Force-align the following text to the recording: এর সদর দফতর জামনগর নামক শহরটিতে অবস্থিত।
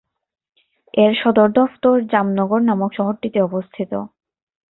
এর 0.93 1.13
সদর 1.21 1.49
দফতর 1.57 1.95
জামনগর 2.11 2.61
নামক 2.69 2.91
শহরটিতে 2.97 3.39
অবস্থিত। 3.41 3.91